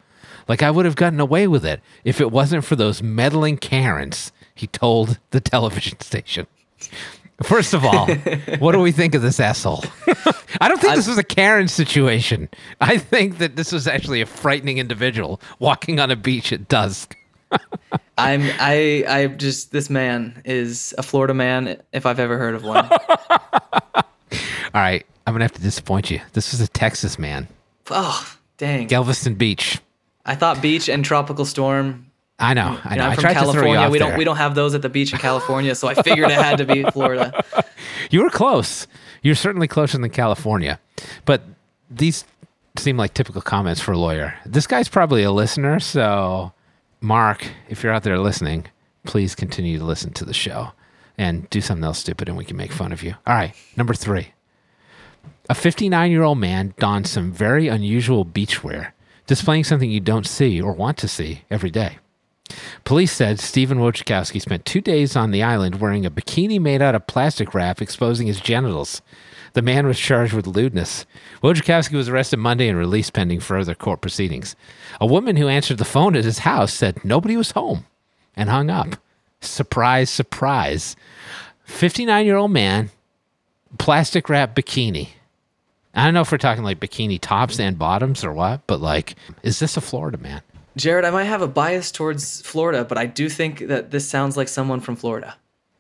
[0.49, 4.33] Like I would have gotten away with it if it wasn't for those meddling Karens,
[4.55, 6.49] he told the television station.
[7.43, 8.07] First of all,
[8.59, 9.85] what do we think of this asshole?
[10.61, 12.49] I don't think this was a Karen situation.
[12.81, 17.17] I think that this was actually a frightening individual walking on a beach at dusk.
[18.19, 22.65] I'm I I just this man is a Florida man if I've ever heard of
[22.65, 22.89] one.
[22.91, 26.21] All right, I'm gonna have to disappoint you.
[26.33, 27.49] This was a Texas man,
[27.91, 28.87] oh, dang.
[28.87, 29.79] Galveston Beach.
[30.27, 32.11] I thought beach and tropical storm.
[32.39, 32.79] I know.
[32.85, 33.05] I You know.
[33.05, 33.91] I'm I from tried to throw California.
[33.91, 34.19] We don't there.
[34.19, 36.65] we don't have those at the beach in California, so I figured it had to
[36.67, 37.45] be Florida.
[38.11, 38.87] You were close.
[39.23, 40.79] You're certainly closer than California.
[41.25, 41.43] But
[41.91, 42.25] these
[42.77, 44.35] seem like typical comments for a lawyer.
[44.45, 46.53] This guy's probably a listener, so
[47.05, 48.65] Mark, if you're out there listening,
[49.05, 50.73] please continue to listen to the show
[51.19, 53.15] and do something else stupid and we can make fun of you.
[53.27, 54.33] All right, number 3.
[55.51, 58.93] A 59 year old man donned some very unusual beachwear,
[59.27, 61.99] displaying something you don't see or want to see every day.
[62.85, 66.95] Police said Stephen Wojciechowski spent two days on the island wearing a bikini made out
[66.95, 69.03] of plastic wrap exposing his genitals.
[69.55, 71.07] The man was charged with lewdness.
[71.43, 74.57] Wojciechowski was arrested Monday and released pending further court proceedings.
[75.01, 77.87] A woman who answered the phone at his house said nobody was home
[78.37, 78.97] and hung up.
[79.41, 80.97] Surprise, surprise.
[81.67, 82.91] 59 year old man,
[83.79, 85.11] plastic wrap bikini.
[85.95, 89.15] I don't know if we're talking like bikini tops and bottoms or what, but like,
[89.45, 90.43] is this a Florida man?
[90.77, 94.37] Jared, I might have a bias towards Florida, but I do think that this sounds
[94.37, 95.37] like someone from Florida.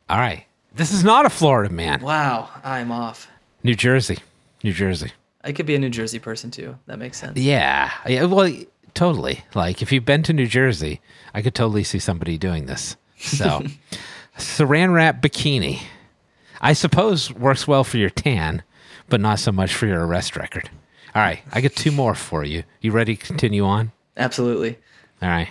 [0.09, 0.45] All right.
[0.73, 2.01] This is not a Florida man.
[2.01, 3.29] Wow, I'm off.
[3.65, 4.19] New Jersey.
[4.63, 5.13] New Jersey.
[5.43, 6.79] I could be a New Jersey person too.
[6.87, 7.39] That makes sense.
[7.39, 7.91] Yeah.
[8.07, 8.25] yeah.
[8.25, 8.55] Well,
[8.93, 9.43] totally.
[9.55, 11.01] Like if you've been to New Jersey,
[11.33, 12.97] I could totally see somebody doing this.
[13.19, 13.63] So,
[14.39, 15.81] saran wrap bikini,
[16.61, 18.63] I suppose works well for your tan,
[19.09, 20.71] but not so much for your arrest record.
[21.15, 21.41] All right.
[21.53, 22.65] I got two more for you.
[22.81, 23.93] You ready to continue on?
[24.17, 24.79] Absolutely.
[25.23, 25.49] All right.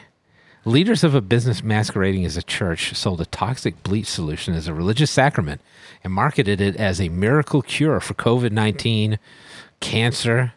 [0.66, 4.74] Leaders of a business masquerading as a church sold a toxic bleach solution as a
[4.74, 5.60] religious sacrament
[6.06, 9.20] and marketed it as a miracle cure for COVID 19,
[9.82, 10.54] cancer,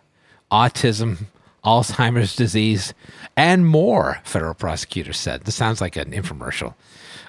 [0.49, 1.27] autism,
[1.65, 2.95] Alzheimer's disease,
[3.37, 5.43] and more, federal prosecutors said.
[5.43, 6.75] This sounds like an infomercial.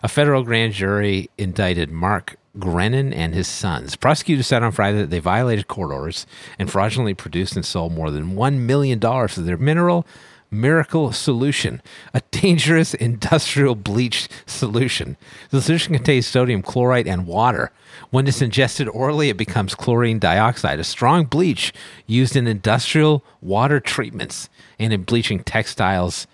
[0.03, 3.95] A federal grand jury indicted Mark Grenon and his sons.
[3.95, 6.27] Prosecutors said on Friday that they violated court orders
[6.59, 10.05] and fraudulently produced and sold more than $1 million of their mineral
[10.49, 11.81] miracle solution,
[12.13, 15.17] a dangerous industrial bleach solution.
[15.49, 17.71] The solution contains sodium chlorite and water.
[18.09, 21.73] When it's ingested orally, it becomes chlorine dioxide, a strong bleach
[22.05, 26.27] used in industrial water treatments and in bleaching textiles,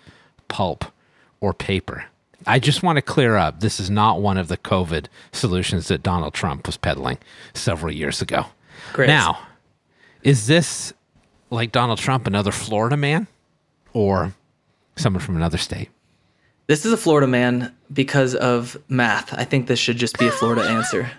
[0.48, 0.84] pulp,
[1.40, 2.04] or paper.
[2.46, 6.02] I just want to clear up this is not one of the COVID solutions that
[6.02, 7.18] Donald Trump was peddling
[7.54, 8.46] several years ago.
[8.92, 9.06] Great.
[9.06, 9.38] Now,
[10.22, 10.92] is this
[11.50, 13.26] like Donald Trump, another Florida man,
[13.94, 14.34] or
[14.96, 15.88] someone from another state?
[16.66, 19.32] This is a Florida man because of math.
[19.34, 21.10] I think this should just be a Florida answer.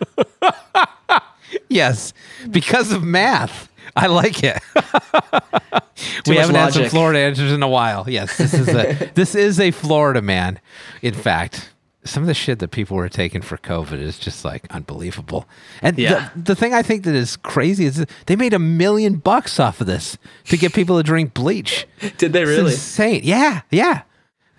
[1.69, 2.13] Yes,
[2.49, 3.69] because of math.
[3.95, 4.61] I like it.
[6.27, 6.89] we haven't had some.
[6.89, 8.09] Florida answers in a while.
[8.09, 10.59] Yes, this is a this is a Florida man.
[11.01, 11.69] In fact,
[12.05, 15.47] some of the shit that people were taking for COVID is just like unbelievable.
[15.81, 16.29] And Yeah.
[16.35, 19.59] the, the thing I think that is crazy is that they made a million bucks
[19.59, 21.87] off of this to get people to drink bleach.
[22.17, 22.71] Did they It's really?
[22.71, 23.21] insane.
[23.23, 24.03] Yeah, yeah.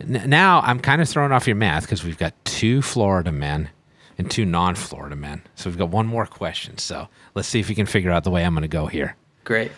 [0.01, 3.71] N- now I'm kind of throwing off your math because we've got two Florida men
[4.19, 5.43] and two non-Florida men.
[5.55, 6.79] So we've got one more question.
[6.79, 9.15] So let's see if you can figure out the way I'm going to go here.
[9.45, 9.71] Great.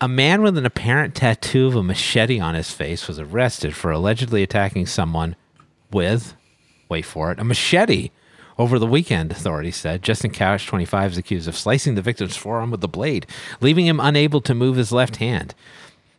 [0.00, 3.90] A man with an apparent tattoo of a machete on his face was arrested for
[3.90, 5.36] allegedly attacking someone
[5.92, 6.34] with,
[6.90, 8.10] wait for it, a machete
[8.58, 10.02] over the weekend, authorities said.
[10.02, 13.26] Justin Couch, 25, is accused of slicing the victim's forearm with the blade,
[13.60, 15.54] leaving him unable to move his left hand.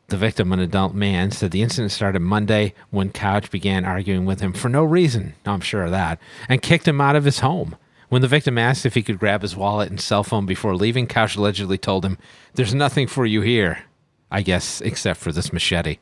[0.08, 4.42] The victim, an adult man, said the incident started Monday when Couch began arguing with
[4.42, 6.20] him for no reason, I'm sure of that,
[6.50, 7.78] and kicked him out of his home.
[8.10, 11.08] When the victim asked if he could grab his wallet and cell phone before leaving,
[11.08, 12.18] Couch allegedly told him,
[12.56, 13.84] There's nothing for you here,
[14.30, 16.00] I guess, except for this machete.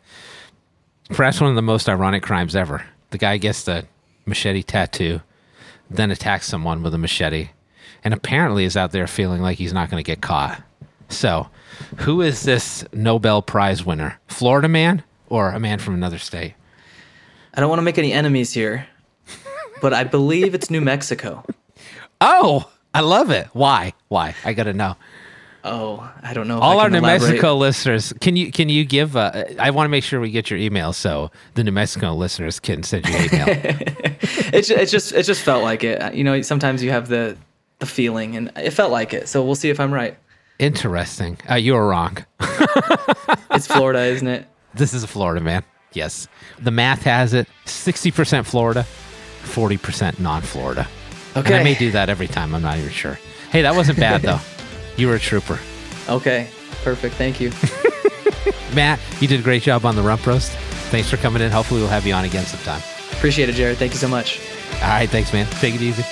[1.10, 2.84] Perhaps one of the most ironic crimes ever.
[3.12, 3.86] The guy gets the
[4.30, 5.22] machete tattoo,
[5.90, 7.50] then attacks someone with a machete,
[8.04, 10.64] and apparently is out there feeling like he's not going to get caught.
[11.10, 11.50] So,
[11.98, 14.20] who is this Nobel Prize winner?
[14.28, 16.54] Florida man or a man from another state?
[17.54, 18.88] I don't want to make any enemies here,
[19.82, 21.44] but I believe it's New Mexico.
[22.22, 23.48] Oh, I love it.
[23.54, 23.94] Why?
[24.08, 24.36] Why?
[24.46, 24.96] I got to know.
[25.64, 26.60] Oh, I don't know.
[26.60, 27.28] All our New elaborate.
[27.28, 29.16] Mexico listeners, can you can you give?
[29.18, 32.60] Uh, I want to make sure we get your email so the New Mexico listeners
[32.60, 33.48] can send you email.
[34.52, 36.16] It, ju- it just it just felt like it.
[36.16, 37.38] You know, sometimes you have the
[37.78, 39.28] the feeling, and it felt like it.
[39.28, 40.18] So we'll see if I'm right.
[40.58, 41.38] Interesting.
[41.50, 42.18] Uh, you were wrong.
[43.52, 44.48] It's Florida, isn't it?
[44.74, 45.64] This is a Florida man.
[45.94, 46.28] Yes.
[46.60, 48.86] The math has it 60% Florida,
[49.44, 50.88] 40% non Florida.
[51.36, 51.48] Okay.
[51.54, 52.54] And I may do that every time.
[52.56, 53.18] I'm not even sure.
[53.52, 54.40] Hey, that wasn't bad, though.
[55.00, 55.58] You were a trooper.
[56.10, 56.50] Okay.
[56.84, 57.16] Perfect.
[57.16, 57.54] Thank you.
[58.76, 60.52] Matt, you did a great job on the rump roast.
[60.92, 61.52] Thanks for coming in.
[61.52, 62.82] Hopefully, we'll have you on again sometime.
[63.14, 63.78] Appreciate it, Jared.
[63.78, 64.42] Thank you so much.
[64.82, 65.10] All right.
[65.10, 65.46] Thanks, man.
[65.62, 66.04] Take it easy.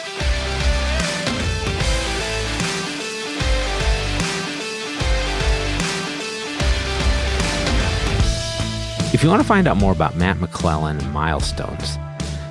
[9.14, 11.98] If you want to find out more about Matt McClellan and Milestones,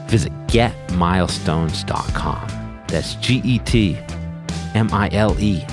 [0.06, 2.82] visit getmilestones.com.
[2.88, 3.98] That's G E T
[4.74, 5.64] M I L E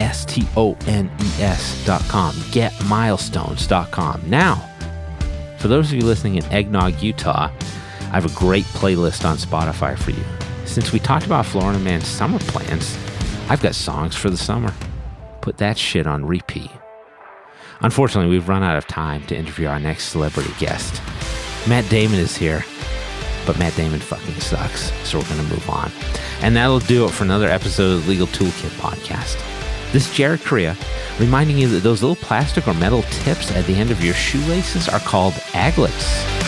[0.00, 2.34] S T O N E S.com.
[2.34, 4.22] Getmilestones.com.
[4.30, 4.64] Now,
[5.58, 7.50] for those of you listening in Eggnog, Utah,
[8.00, 10.24] I have a great playlist on Spotify for you.
[10.64, 12.96] Since we talked about Florida Man's summer plans,
[13.48, 14.72] I've got songs for the summer.
[15.40, 16.70] Put that shit on repeat.
[17.80, 21.00] Unfortunately, we've run out of time to interview our next celebrity guest.
[21.68, 22.64] Matt Damon is here,
[23.46, 25.90] but Matt Damon fucking sucks, so we're going to move on.
[26.42, 29.57] And that'll do it for another episode of the Legal Toolkit podcast.
[29.90, 30.76] This is Jared Correia
[31.18, 34.86] reminding you that those little plastic or metal tips at the end of your shoelaces
[34.86, 36.47] are called aglets.